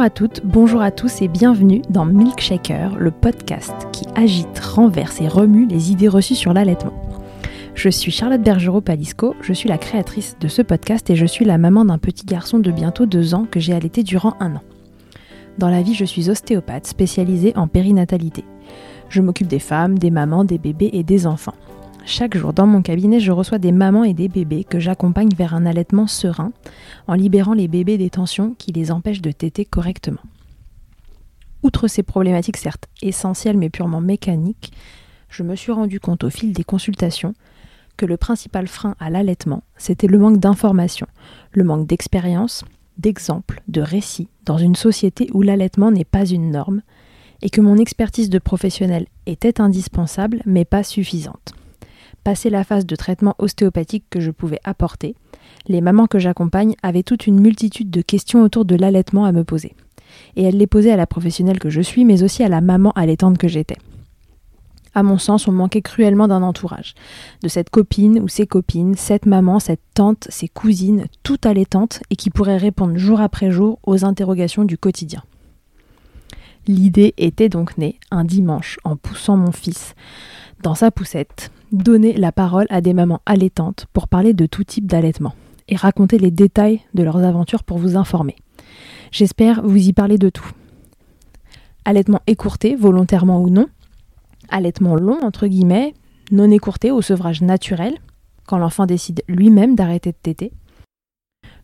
Bonjour 0.00 0.06
à 0.06 0.16
toutes, 0.16 0.40
bonjour 0.46 0.80
à 0.80 0.90
tous 0.90 1.20
et 1.20 1.28
bienvenue 1.28 1.82
dans 1.90 2.06
Milkshaker, 2.06 2.96
le 2.96 3.10
podcast 3.10 3.74
qui 3.92 4.06
agite, 4.14 4.58
renverse 4.58 5.20
et 5.20 5.28
remue 5.28 5.66
les 5.66 5.92
idées 5.92 6.08
reçues 6.08 6.36
sur 6.36 6.54
l'allaitement. 6.54 6.94
Je 7.74 7.90
suis 7.90 8.10
Charlotte 8.10 8.40
Bergerot-Palisco, 8.40 9.36
je 9.42 9.52
suis 9.52 9.68
la 9.68 9.76
créatrice 9.76 10.38
de 10.40 10.48
ce 10.48 10.62
podcast 10.62 11.10
et 11.10 11.16
je 11.16 11.26
suis 11.26 11.44
la 11.44 11.58
maman 11.58 11.84
d'un 11.84 11.98
petit 11.98 12.24
garçon 12.24 12.58
de 12.58 12.70
bientôt 12.70 13.04
deux 13.04 13.34
ans 13.34 13.44
que 13.44 13.60
j'ai 13.60 13.74
allaité 13.74 14.02
durant 14.02 14.36
un 14.40 14.56
an. 14.56 14.62
Dans 15.58 15.68
la 15.68 15.82
vie, 15.82 15.92
je 15.92 16.06
suis 16.06 16.30
ostéopathe 16.30 16.86
spécialisée 16.86 17.52
en 17.54 17.68
périnatalité. 17.68 18.44
Je 19.10 19.20
m'occupe 19.20 19.48
des 19.48 19.58
femmes, 19.58 19.98
des 19.98 20.10
mamans, 20.10 20.44
des 20.44 20.56
bébés 20.56 20.88
et 20.94 21.02
des 21.02 21.26
enfants. 21.26 21.56
Chaque 22.06 22.36
jour 22.36 22.52
dans 22.52 22.66
mon 22.66 22.82
cabinet, 22.82 23.20
je 23.20 23.30
reçois 23.30 23.58
des 23.58 23.72
mamans 23.72 24.04
et 24.04 24.14
des 24.14 24.28
bébés 24.28 24.64
que 24.64 24.80
j'accompagne 24.80 25.30
vers 25.36 25.54
un 25.54 25.66
allaitement 25.66 26.06
serein 26.06 26.52
en 27.06 27.14
libérant 27.14 27.52
les 27.52 27.68
bébés 27.68 27.98
des 27.98 28.10
tensions 28.10 28.54
qui 28.58 28.72
les 28.72 28.90
empêchent 28.90 29.22
de 29.22 29.32
téter 29.32 29.64
correctement. 29.64 30.20
Outre 31.62 31.88
ces 31.88 32.02
problématiques 32.02 32.56
certes 32.56 32.88
essentielles 33.02 33.58
mais 33.58 33.70
purement 33.70 34.00
mécaniques, 34.00 34.72
je 35.28 35.42
me 35.42 35.54
suis 35.54 35.72
rendu 35.72 36.00
compte 36.00 36.24
au 36.24 36.30
fil 36.30 36.52
des 36.52 36.64
consultations 36.64 37.34
que 37.96 38.06
le 38.06 38.16
principal 38.16 38.66
frein 38.66 38.96
à 38.98 39.10
l'allaitement, 39.10 39.62
c'était 39.76 40.06
le 40.06 40.18
manque 40.18 40.38
d'information, 40.38 41.06
le 41.52 41.64
manque 41.64 41.86
d'expérience, 41.86 42.64
d'exemples, 42.96 43.62
de 43.68 43.82
récits 43.82 44.28
dans 44.46 44.56
une 44.56 44.74
société 44.74 45.28
où 45.32 45.42
l'allaitement 45.42 45.90
n'est 45.90 46.04
pas 46.04 46.24
une 46.24 46.50
norme 46.50 46.80
et 47.42 47.50
que 47.50 47.60
mon 47.60 47.76
expertise 47.76 48.30
de 48.30 48.38
professionnel 48.38 49.06
était 49.26 49.60
indispensable 49.60 50.42
mais 50.46 50.64
pas 50.64 50.82
suffisante. 50.82 51.54
Passé 52.24 52.50
la 52.50 52.64
phase 52.64 52.86
de 52.86 52.96
traitement 52.96 53.34
ostéopathique 53.38 54.04
que 54.10 54.20
je 54.20 54.30
pouvais 54.30 54.60
apporter, 54.64 55.14
les 55.68 55.80
mamans 55.80 56.06
que 56.06 56.18
j'accompagne 56.18 56.74
avaient 56.82 57.02
toute 57.02 57.26
une 57.26 57.40
multitude 57.40 57.90
de 57.90 58.02
questions 58.02 58.42
autour 58.42 58.64
de 58.64 58.76
l'allaitement 58.76 59.24
à 59.24 59.32
me 59.32 59.44
poser. 59.44 59.74
Et 60.36 60.42
elles 60.42 60.56
les 60.56 60.66
posaient 60.66 60.90
à 60.90 60.96
la 60.96 61.06
professionnelle 61.06 61.58
que 61.58 61.70
je 61.70 61.80
suis, 61.80 62.04
mais 62.04 62.22
aussi 62.22 62.42
à 62.42 62.48
la 62.48 62.60
maman 62.60 62.92
allaitante 62.92 63.38
que 63.38 63.48
j'étais. 63.48 63.78
À 64.94 65.02
mon 65.02 65.18
sens, 65.18 65.46
on 65.46 65.52
manquait 65.52 65.82
cruellement 65.82 66.26
d'un 66.26 66.42
entourage, 66.42 66.94
de 67.42 67.48
cette 67.48 67.70
copine 67.70 68.18
ou 68.18 68.28
ces 68.28 68.46
copines, 68.46 68.96
cette 68.96 69.24
maman, 69.24 69.60
cette 69.60 69.82
tante, 69.94 70.26
ces 70.30 70.48
cousines, 70.48 71.06
toutes 71.22 71.46
allaitantes 71.46 72.02
et 72.10 72.16
qui 72.16 72.30
pourraient 72.30 72.56
répondre 72.56 72.96
jour 72.96 73.20
après 73.20 73.52
jour 73.52 73.78
aux 73.86 74.04
interrogations 74.04 74.64
du 74.64 74.76
quotidien. 74.76 75.22
L'idée 76.66 77.14
était 77.18 77.48
donc 77.48 77.78
née 77.78 77.98
un 78.10 78.24
dimanche 78.24 78.78
en 78.84 78.96
poussant 78.96 79.36
mon 79.36 79.52
fils 79.52 79.94
dans 80.62 80.74
sa 80.74 80.90
poussette, 80.90 81.52
donner 81.72 82.12
la 82.12 82.32
parole 82.32 82.66
à 82.70 82.80
des 82.80 82.92
mamans 82.92 83.20
allaitantes 83.26 83.86
pour 83.92 84.08
parler 84.08 84.32
de 84.32 84.46
tout 84.46 84.64
type 84.64 84.86
d'allaitement 84.86 85.34
et 85.68 85.76
raconter 85.76 86.18
les 86.18 86.30
détails 86.30 86.80
de 86.94 87.02
leurs 87.02 87.18
aventures 87.18 87.64
pour 87.64 87.78
vous 87.78 87.96
informer. 87.96 88.36
J'espère 89.12 89.62
vous 89.62 89.88
y 89.88 89.92
parler 89.92 90.18
de 90.18 90.28
tout. 90.28 90.50
Allaitement 91.84 92.20
écourté, 92.26 92.76
volontairement 92.76 93.40
ou 93.40 93.50
non. 93.50 93.66
Allaitement 94.48 94.96
long, 94.96 95.18
entre 95.22 95.46
guillemets, 95.46 95.94
non 96.30 96.50
écourté 96.50 96.90
au 96.90 97.02
sevrage 97.02 97.40
naturel, 97.40 97.94
quand 98.46 98.58
l'enfant 98.58 98.86
décide 98.86 99.22
lui-même 99.28 99.76
d'arrêter 99.76 100.10
de 100.10 100.16
téter. 100.20 100.52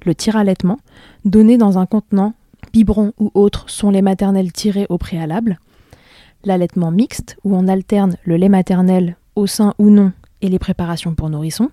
Le 0.05 0.15
tir-allaitement, 0.15 0.79
donné 1.25 1.59
dans 1.59 1.79
un 1.79 1.87
contenant, 1.87 2.35
biberon 2.73 3.13
ou 3.19 3.31
autre, 3.35 3.69
sont 3.69 3.91
les 3.91 4.03
maternelles 4.03 4.53
tirées 4.53 4.87
au 4.89 4.99
préalable. 4.99 5.59
L'allaitement 6.45 6.93
mixte, 6.93 7.37
où 7.45 7.57
on 7.57 7.67
alterne 7.67 8.17
le 8.25 8.37
lait 8.37 8.49
maternel 8.49 9.17
au 9.37 9.47
sein 9.47 9.75
ou 9.79 9.91
non 9.91 10.13
et 10.43 10.49
les 10.49 10.59
préparations 10.59 11.15
pour 11.15 11.31
nourrissons, 11.31 11.71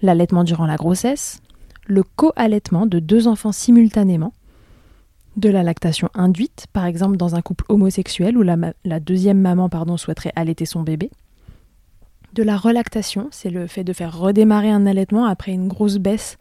l'allaitement 0.00 0.44
durant 0.44 0.66
la 0.66 0.76
grossesse, 0.76 1.40
le 1.86 2.02
co-allaitement 2.02 2.86
de 2.86 2.98
deux 2.98 3.28
enfants 3.28 3.52
simultanément, 3.52 4.32
de 5.36 5.48
la 5.48 5.62
lactation 5.62 6.10
induite, 6.14 6.66
par 6.72 6.84
exemple 6.84 7.16
dans 7.16 7.34
un 7.34 7.42
couple 7.42 7.64
homosexuel 7.68 8.36
où 8.36 8.42
la, 8.42 9.00
deuxième 9.00 9.40
maman 9.40 9.68
pardon, 9.68 9.96
souhaiterait 9.96 10.32
allaiter 10.36 10.66
son 10.66 10.82
bébé, 10.82 11.10
de 12.34 12.42
la 12.42 12.56
relactation, 12.56 13.28
c'est 13.30 13.50
le 13.50 13.66
fait 13.66 13.84
de 13.84 13.92
faire 13.92 14.16
redémarrer 14.18 14.70
un 14.70 14.86
allaitement 14.86 15.26
après 15.26 15.52
une 15.52 15.68
grosse 15.68 15.98
baisse 15.98 16.38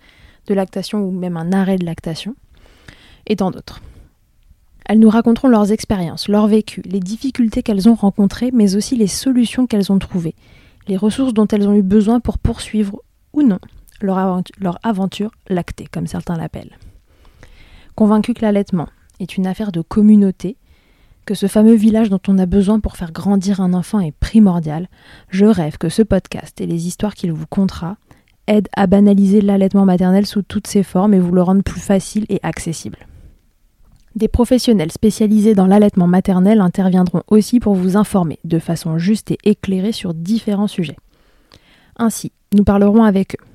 de 0.48 0.54
lactation 0.54 1.04
ou 1.04 1.12
même 1.12 1.38
un 1.38 1.52
arrêt 1.52 1.78
de 1.78 1.86
lactation, 1.86 2.36
et 3.28 3.36
tant 3.36 3.52
d'autres. 3.52 3.82
Elles 4.92 5.00
nous 5.00 5.10
raconteront 5.10 5.48
leurs 5.48 5.72
expériences, 5.72 6.28
leur 6.28 6.48
vécu, 6.48 6.82
les 6.82 7.00
difficultés 7.00 7.64
qu'elles 7.64 7.88
ont 7.88 7.96
rencontrées, 7.96 8.52
mais 8.52 8.76
aussi 8.76 8.98
les 8.98 9.08
solutions 9.08 9.66
qu'elles 9.66 9.90
ont 9.90 10.00
trouvées, 10.00 10.36
les 10.90 10.98
ressources 10.98 11.34
dont 11.34 11.48
elles 11.48 11.66
ont 11.66 11.74
eu 11.74 11.82
besoin 11.82 12.20
pour 12.20 12.38
poursuivre 12.38 13.02
ou 13.32 13.42
non 13.42 13.60
leur, 14.02 14.18
aventure, 14.84 15.32
lactée, 15.48 15.88
comme 15.90 16.08
certains 16.08 16.36
l'appellent. 16.36 16.78
Convaincu 17.96 18.34
que 18.34 18.42
l'allaitement 18.42 18.90
est 19.22 19.38
une 19.38 19.48
affaire 19.48 19.72
de 19.72 19.80
communauté, 19.80 20.58
que 21.24 21.36
ce 21.36 21.48
fameux 21.48 21.76
village 21.76 22.10
dont 22.10 22.20
on 22.28 22.38
a 22.38 22.46
besoin 22.46 22.82
pour 22.82 22.98
faire 22.98 23.14
grandir 23.14 23.62
un 23.62 23.74
enfant 23.74 24.02
est 24.02 24.12
primordial, 24.12 24.90
je 25.30 25.46
rêve 25.46 25.78
que 25.78 25.88
ce 25.88 26.02
podcast 26.02 26.60
et 26.60 26.68
les 26.68 26.88
histoires 26.88 27.16
qu'il 27.16 27.32
vous 27.32 27.48
contera 27.48 27.96
aident 28.48 28.68
à 28.76 28.88
banaliser 28.88 29.40
l'allaitement 29.40 29.86
maternel 29.86 30.26
sous 30.26 30.42
toutes 30.42 30.68
ses 30.68 30.84
formes 30.84 31.14
et 31.14 31.20
vous 31.20 31.32
le 31.32 31.44
rendent 31.44 31.64
plus 31.64 31.80
facile 31.80 32.26
et 32.28 32.42
accessible. 32.44 33.08
Des 34.16 34.28
professionnels 34.28 34.92
spécialisés 34.92 35.56
dans 35.56 35.68
l'allaitement 35.68 36.08
maternel 36.08 36.60
interviendront 36.60 37.24
aussi 37.28 37.60
pour 37.60 37.76
vous 37.76 37.96
informer 37.96 38.40
de 38.44 38.60
façon 38.60 38.98
juste 38.98 39.32
et 39.32 39.38
éclairée 39.46 39.94
sur 39.94 40.14
différents 40.14 40.68
sujets. 40.68 40.98
Ainsi, 41.96 42.32
nous 42.54 42.64
parlerons 42.64 43.04
avec 43.04 43.36
eux 43.36 43.46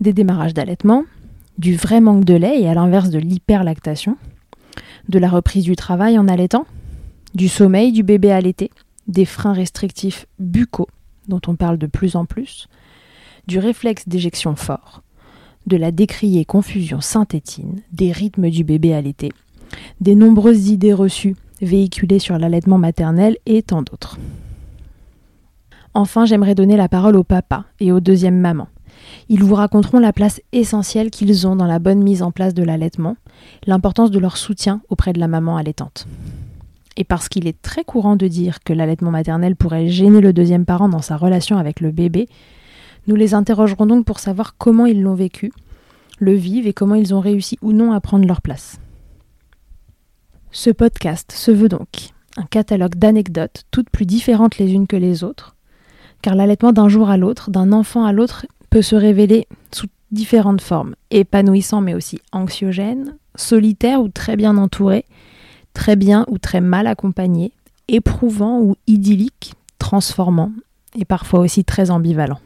des 0.00 0.12
démarrages 0.12 0.54
d'allaitement, 0.54 1.04
du 1.58 1.76
vrai 1.76 2.00
manque 2.00 2.24
de 2.24 2.34
lait 2.34 2.60
et 2.60 2.68
à 2.68 2.74
l'inverse 2.74 3.10
de 3.10 3.18
l'hyperlactation, 3.18 4.16
de 5.08 5.18
la 5.18 5.28
reprise 5.28 5.64
du 5.64 5.76
travail 5.76 6.18
en 6.18 6.28
allaitant, 6.28 6.66
du 7.34 7.48
sommeil 7.48 7.92
du 7.92 8.02
bébé 8.02 8.30
allaité, 8.30 8.70
des 9.06 9.24
freins 9.24 9.52
restrictifs 9.52 10.26
buccaux 10.38 10.88
dont 11.26 11.40
on 11.46 11.56
parle 11.56 11.78
de 11.78 11.86
plus 11.86 12.16
en 12.16 12.24
plus, 12.24 12.68
du 13.46 13.58
réflexe 13.58 14.08
d'éjection 14.08 14.56
fort, 14.56 15.02
de 15.66 15.76
la 15.76 15.90
décriée 15.90 16.44
confusion 16.44 17.00
synthétine, 17.00 17.82
des 17.92 18.12
rythmes 18.12 18.50
du 18.50 18.64
bébé 18.64 18.94
allaité, 18.94 19.30
des 20.00 20.14
nombreuses 20.14 20.68
idées 20.68 20.92
reçues 20.92 21.36
véhiculées 21.60 22.18
sur 22.18 22.38
l'allaitement 22.38 22.78
maternel 22.78 23.36
et 23.46 23.62
tant 23.62 23.82
d'autres. 23.82 24.18
Enfin, 25.94 26.26
j'aimerais 26.26 26.54
donner 26.54 26.76
la 26.76 26.88
parole 26.88 27.16
au 27.16 27.24
papa 27.24 27.64
et 27.80 27.90
aux 27.92 28.00
deuxièmes 28.00 28.38
mamans. 28.38 28.68
Ils 29.28 29.42
vous 29.42 29.54
raconteront 29.54 29.98
la 29.98 30.12
place 30.12 30.40
essentielle 30.52 31.10
qu'ils 31.10 31.46
ont 31.46 31.56
dans 31.56 31.66
la 31.66 31.78
bonne 31.78 32.02
mise 32.02 32.22
en 32.22 32.30
place 32.30 32.54
de 32.54 32.62
l'allaitement, 32.62 33.16
l'importance 33.66 34.10
de 34.10 34.18
leur 34.18 34.36
soutien 34.36 34.80
auprès 34.88 35.12
de 35.12 35.20
la 35.20 35.28
maman 35.28 35.56
allaitante. 35.56 36.06
Et 36.96 37.04
parce 37.04 37.28
qu'il 37.28 37.46
est 37.46 37.60
très 37.62 37.84
courant 37.84 38.16
de 38.16 38.26
dire 38.26 38.58
que 38.64 38.72
l'allaitement 38.72 39.10
maternel 39.10 39.54
pourrait 39.56 39.88
gêner 39.88 40.20
le 40.20 40.32
deuxième 40.32 40.64
parent 40.64 40.88
dans 40.88 41.02
sa 41.02 41.16
relation 41.16 41.56
avec 41.56 41.80
le 41.80 41.90
bébé, 41.90 42.28
nous 43.06 43.16
les 43.16 43.34
interrogerons 43.34 43.86
donc 43.86 44.04
pour 44.04 44.18
savoir 44.18 44.56
comment 44.58 44.86
ils 44.86 45.00
l'ont 45.00 45.14
vécu, 45.14 45.52
le 46.18 46.32
vivent 46.32 46.66
et 46.66 46.72
comment 46.72 46.96
ils 46.96 47.14
ont 47.14 47.20
réussi 47.20 47.56
ou 47.62 47.72
non 47.72 47.92
à 47.92 48.00
prendre 48.00 48.26
leur 48.26 48.42
place. 48.42 48.78
Ce 50.50 50.70
podcast 50.70 51.32
se 51.32 51.50
veut 51.50 51.68
donc 51.68 52.10
un 52.36 52.44
catalogue 52.44 52.94
d'anecdotes, 52.94 53.64
toutes 53.70 53.90
plus 53.90 54.06
différentes 54.06 54.58
les 54.58 54.72
unes 54.72 54.86
que 54.86 54.96
les 54.96 55.24
autres, 55.24 55.56
car 56.22 56.34
l'allaitement 56.34 56.72
d'un 56.72 56.88
jour 56.88 57.10
à 57.10 57.16
l'autre, 57.16 57.50
d'un 57.50 57.72
enfant 57.72 58.04
à 58.04 58.12
l'autre, 58.12 58.46
peut 58.70 58.82
se 58.82 58.96
révéler 58.96 59.46
sous 59.72 59.88
différentes 60.10 60.60
formes, 60.60 60.94
épanouissant 61.10 61.80
mais 61.80 61.94
aussi 61.94 62.20
anxiogène, 62.32 63.16
solitaire 63.34 64.00
ou 64.00 64.08
très 64.08 64.36
bien 64.36 64.56
entouré, 64.56 65.04
très 65.74 65.96
bien 65.96 66.24
ou 66.28 66.38
très 66.38 66.60
mal 66.60 66.86
accompagné, 66.86 67.52
éprouvant 67.88 68.60
ou 68.60 68.76
idyllique, 68.86 69.54
transformant 69.78 70.52
et 70.96 71.04
parfois 71.04 71.40
aussi 71.40 71.64
très 71.64 71.90
ambivalent. 71.90 72.40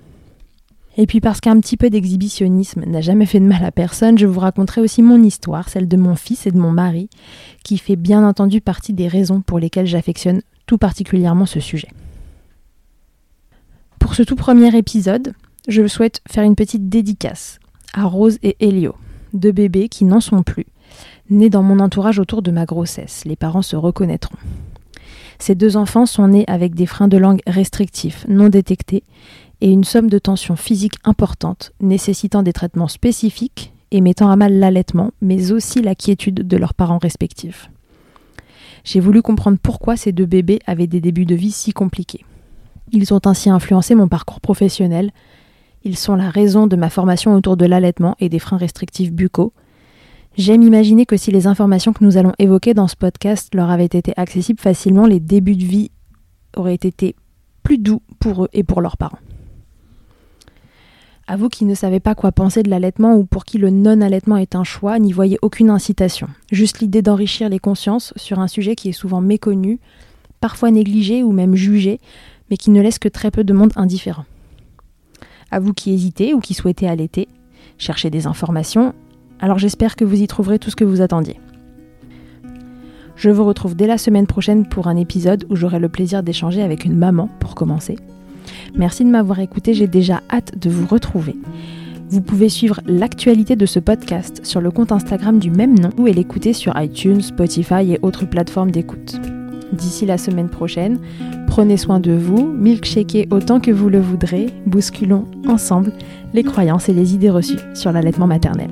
Et 0.99 1.07
puis 1.07 1.21
parce 1.21 1.41
qu'un 1.41 1.59
petit 1.59 1.77
peu 1.77 1.89
d'exhibitionnisme 1.89 2.85
n'a 2.85 3.01
jamais 3.01 3.25
fait 3.25 3.41
de 3.41 3.47
mal 3.47 3.65
à 3.65 3.73
personne, 3.73 4.19
je 4.19 4.27
vous 4.27 4.41
raconterai 4.41 4.83
aussi 4.83 5.01
mon 5.01 5.23
histoire, 5.23 5.69
celle 5.69 5.89
de 5.89 5.97
mon 5.97 6.17
fils 6.17 6.47
et 6.47 6.51
de 6.51 6.59
mon 6.59 6.71
mari, 6.71 7.09
qui 7.65 7.79
fait 7.79 7.97
bien 7.97 8.27
entendu 8.27 8.61
partie 8.61 8.93
des 8.93 9.09
raisons 9.09 9.41
pour 9.41 9.59
lesquelles 9.59 9.87
j'affectionne 9.87 10.43
tout 10.67 10.79
particulièrement 10.79 11.47
ce 11.47 11.61
sujet. 11.61 11.89
Pour 13.99 14.15
ce 14.15 14.23
tout 14.23 14.37
premier 14.37 14.77
épisode, 14.77 15.33
je 15.69 15.87
souhaite 15.87 16.21
faire 16.29 16.45
une 16.45 16.57
petite 16.57 16.89
dédicace 16.89 17.59
à 17.95 18.05
Rose 18.05 18.39
et 18.43 18.57
Elio, 18.61 18.95
deux 19.33 19.53
bébés 19.53 19.89
qui 19.89 20.05
n'en 20.05 20.21
sont 20.21 20.43
plus, 20.43 20.67
nés 21.31 21.51
dans 21.51 21.63
mon 21.63 21.79
entourage 21.79 22.19
autour 22.19 22.43
de 22.43 22.51
ma 22.51 22.67
grossesse. 22.67 23.25
Les 23.25 23.37
parents 23.37 23.63
se 23.63 23.77
reconnaîtront. 23.77 24.37
Ces 25.39 25.55
deux 25.55 25.77
enfants 25.77 26.07
sont 26.07 26.29
nés 26.29 26.45
avec 26.47 26.75
des 26.75 26.87
freins 26.87 27.09
de 27.09 27.17
langue 27.17 27.41
restrictifs, 27.47 28.27
non 28.29 28.49
détectés, 28.49 29.03
et 29.63 29.71
une 29.71 29.85
somme 29.85 30.11
de 30.11 30.19
tension 30.19 30.57
physique 30.57 30.97
importante, 31.05 31.73
nécessitant 31.81 32.43
des 32.43 32.53
traitements 32.53 32.89
spécifiques 32.89 33.73
et 33.93 34.01
mettant 34.01 34.29
à 34.29 34.35
mal 34.35 34.59
l'allaitement, 34.59 35.13
mais 35.23 35.53
aussi 35.53 35.81
la 35.83 35.95
quiétude 35.95 36.47
de 36.49 36.57
leurs 36.57 36.75
parents 36.75 36.99
respectifs. 36.99 37.71
J'ai 38.83 38.99
voulu 38.99 39.23
comprendre 39.23 39.59
pourquoi 39.63 39.97
ces 39.97 40.11
deux 40.11 40.27
bébés 40.27 40.59
avaient 40.67 40.89
des 40.89 41.01
débuts 41.01 41.27
de 41.27 41.37
vie 41.37 41.53
si 41.53 41.73
compliqués. 41.73 42.25
Ils 42.91 43.15
ont 43.15 43.21
ainsi 43.25 43.51
influencé 43.51 43.95
mon 43.95 44.09
parcours 44.09 44.41
professionnel, 44.41 45.13
ils 45.85 45.97
sont 45.97 46.17
la 46.17 46.29
raison 46.29 46.67
de 46.67 46.75
ma 46.75 46.91
formation 46.91 47.33
autour 47.33 47.57
de 47.57 47.65
l'allaitement 47.65 48.17
et 48.19 48.29
des 48.29 48.41
freins 48.41 48.57
restrictifs 48.57 49.13
buccaux. 49.13 49.53
J'aime 50.37 50.65
imaginer 50.65 51.07
que 51.07 51.17
si 51.17 51.31
les 51.31 51.47
informations 51.47 51.93
que 51.93 52.05
nous 52.05 52.17
allons 52.17 52.33
évoquer 52.41 52.75
dans 52.75 52.89
ce 52.89 52.97
podcast 52.97 53.55
leur 53.55 53.71
avaient 53.71 53.85
été 53.85 54.13
accessibles 54.17 54.61
facilement, 54.61 55.07
les 55.07 55.21
débuts 55.21 55.57
de 55.57 55.65
vie 55.65 55.93
auraient 56.57 56.75
été 56.75 57.15
plus 57.63 57.79
doux 57.79 58.03
pour 58.19 58.45
eux 58.45 58.49
et 58.53 58.65
pour 58.65 58.81
leurs 58.81 58.97
parents. 58.97 59.19
À 61.29 61.37
vous 61.37 61.49
qui 61.49 61.65
ne 61.65 61.75
savez 61.75 62.01
pas 62.01 62.17
quoi 62.17 62.33
penser 62.33 62.63
de 62.63 62.71
l'allaitement 62.71 63.15
ou 63.15 63.25
pour 63.25 63.45
qui 63.45 63.59
le 63.59 63.71
non-allaitement 63.71 64.37
est 64.37 64.57
un 64.57 64.65
choix, 64.65 64.99
n'y 64.99 65.13
voyez 65.13 65.39
aucune 65.41 65.71
incitation. 65.71 66.29
Juste 66.51 66.81
l'idée 66.81 67.01
d'enrichir 67.01 67.49
les 67.49 67.61
consciences 67.61 68.13
sur 68.17 68.41
un 68.41 68.49
sujet 68.49 68.75
qui 68.75 68.89
est 68.89 68.93
souvent 68.93 69.21
méconnu, 69.21 69.79
parfois 70.41 70.73
négligé 70.73 71.23
ou 71.23 71.31
même 71.31 71.55
jugé, 71.55 72.01
mais 72.51 72.57
qui 72.57 72.71
ne 72.71 72.83
laisse 72.83 72.99
que 72.99 73.09
très 73.09 73.31
peu 73.31 73.45
de 73.45 73.53
monde 73.53 73.73
indifférent. 73.77 74.25
À 75.53 75.61
vous 75.61 75.73
qui 75.73 75.93
hésitez 75.93 76.35
ou 76.35 76.41
qui 76.41 76.55
souhaitez 76.55 76.89
allaiter, 76.89 77.29
chercher 77.79 78.11
des 78.11 78.27
informations, 78.27 78.93
alors 79.39 79.59
j'espère 79.59 79.95
que 79.95 80.05
vous 80.05 80.21
y 80.21 80.27
trouverez 80.27 80.59
tout 80.59 80.71
ce 80.71 80.77
que 80.77 80.85
vous 80.85 81.03
attendiez. 81.03 81.39
Je 83.15 83.31
vous 83.31 83.45
retrouve 83.45 83.77
dès 83.77 83.87
la 83.87 83.99
semaine 83.99 84.27
prochaine 84.27 84.67
pour 84.67 84.89
un 84.89 84.97
épisode 84.97 85.47
où 85.49 85.55
j'aurai 85.55 85.79
le 85.79 85.89
plaisir 85.89 86.25
d'échanger 86.25 86.63
avec 86.63 86.85
une 86.85 86.97
maman 86.97 87.29
pour 87.39 87.55
commencer 87.55 87.97
Merci 88.77 89.05
de 89.05 89.11
m'avoir 89.11 89.41
écouté, 89.41 89.75
j'ai 89.75 89.87
déjà 89.87 90.21
hâte 90.31 90.59
de 90.59 90.71
vous 90.71 90.87
retrouver. 90.87 91.37
Vous 92.09 92.21
pouvez 92.21 92.51
suivre 92.51 92.81
l'actualité 92.87 93.57
de 93.57 93.65
ce 93.65 93.79
podcast 93.79 94.45
sur 94.45 94.61
le 94.61 94.71
compte 94.71 94.93
Instagram 94.93 95.39
du 95.39 95.51
même 95.51 95.79
nom 95.79 95.89
ou 95.97 96.07
l'écouter 96.07 96.53
sur 96.53 96.79
iTunes, 96.79 97.23
Spotify 97.23 97.93
et 97.93 97.99
autres 98.03 98.27
plateformes 98.27 98.71
d'écoute. 98.71 99.19
D'ici 99.73 100.05
la 100.05 100.19
semaine 100.19 100.51
prochaine, 100.51 100.99
prenez 101.47 101.79
soin 101.79 102.01
de 102.01 102.13
vous, 102.13 102.47
milkshakez 102.47 103.29
autant 103.31 103.61
que 103.61 103.71
vous 103.71 103.89
le 103.89 103.99
voudrez, 103.99 104.49
bousculons 104.67 105.25
ensemble 105.49 105.93
les 106.35 106.43
croyances 106.43 106.91
et 106.91 106.93
les 106.93 107.15
idées 107.15 107.31
reçues 107.31 107.61
sur 107.73 107.93
l'allaitement 107.93 108.27
maternel. 108.27 108.69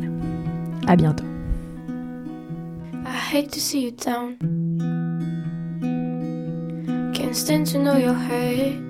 À 0.86 0.96
bientôt. 0.96 1.24
When 3.32 3.46
you 8.00 8.89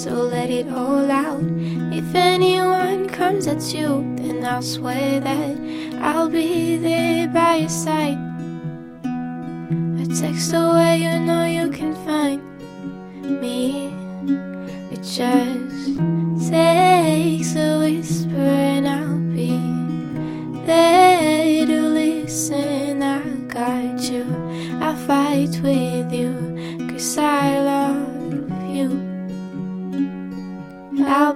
So 0.00 0.14
let 0.14 0.48
it 0.48 0.66
all 0.68 1.10
out. 1.10 1.42
If 1.92 2.14
anyone 2.14 3.06
comes 3.06 3.46
at 3.46 3.62
you, 3.74 4.02
then 4.16 4.42
I'll 4.46 4.62
swear 4.62 5.20
that 5.20 5.56
I'll 6.00 6.30
be 6.30 6.78
there 6.78 7.28
by 7.28 7.56
your 7.56 7.68
side 7.68 8.16
A 9.04 10.06
text 10.06 10.54
away, 10.54 11.02
you 11.02 11.20
know 11.20 11.44
you 11.44 11.70
can 11.70 11.94
find 12.06 12.40
me. 13.42 13.92
It 14.90 15.02
just 15.02 15.59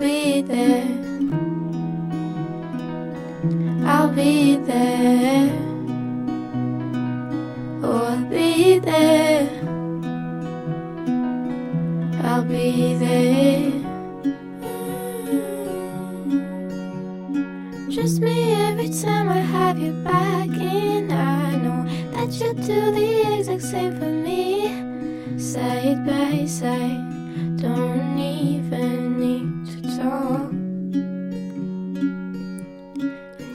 be 0.05 0.43
there, 0.43 0.85
I'll 3.87 4.13
be 4.13 4.57
there. 4.57 5.64